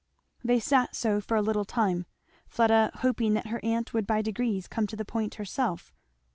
They 0.43 0.59
sat 0.59 0.95
so 0.95 1.21
for 1.21 1.37
a 1.37 1.43
little 1.43 1.63
time; 1.63 2.07
Fleda 2.47 2.89
hoping 3.03 3.35
that 3.35 3.45
her 3.49 3.59
aunt 3.63 3.93
would 3.93 4.07
by 4.07 4.23
degrees 4.23 4.67
come 4.67 4.87
to 4.87 4.95
the 4.95 5.05
point 5.05 5.35
herself. 5.35 5.93